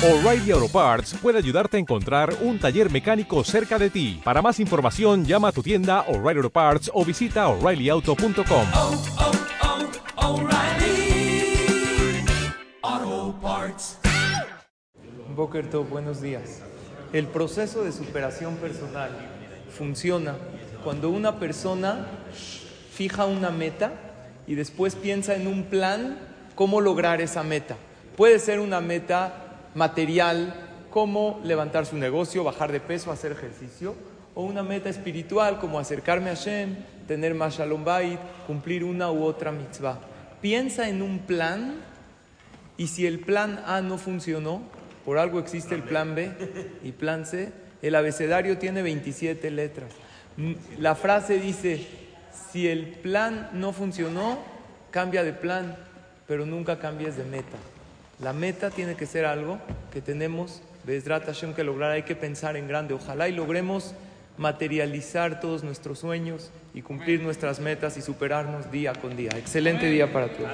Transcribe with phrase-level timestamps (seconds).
[0.00, 4.20] O'Reilly Auto Parts puede ayudarte a encontrar un taller mecánico cerca de ti.
[4.22, 8.66] Para más información, llama a tu tienda O'Reilly Auto Parts o visita oreillyauto.com.
[8.76, 9.02] oh,
[10.16, 11.74] oh, O'Reilly
[12.80, 13.98] Auto Parts.
[15.34, 16.62] Boker Tov, buenos días.
[17.12, 19.10] El proceso de superación personal
[19.68, 20.36] funciona
[20.84, 22.06] cuando una persona
[22.92, 23.94] fija una meta
[24.46, 26.20] y después piensa en un plan
[26.54, 27.74] cómo lograr esa meta.
[28.16, 30.54] Puede ser una meta material,
[30.90, 33.94] como levantar su negocio, bajar de peso, hacer ejercicio,
[34.34, 39.24] o una meta espiritual, como acercarme a Hashem, tener más shalom bait, cumplir una u
[39.24, 39.98] otra mitzvah.
[40.40, 41.80] Piensa en un plan
[42.76, 44.62] y si el plan A no funcionó,
[45.04, 46.30] por algo existe el plan B
[46.84, 47.52] y plan C.
[47.82, 49.90] El abecedario tiene 27 letras.
[50.78, 51.86] La frase dice,
[52.52, 54.38] si el plan no funcionó,
[54.90, 55.76] cambia de plan,
[56.26, 57.56] pero nunca cambies de meta.
[58.20, 59.58] La meta tiene que ser algo
[59.92, 61.92] que tenemos, Bezrat Hashem, que lograr.
[61.92, 62.94] Hay que pensar en grande.
[62.94, 63.94] Ojalá y logremos
[64.38, 69.30] materializar todos nuestros sueños y cumplir nuestras metas y superarnos día con día.
[69.36, 70.50] Excelente día para todos.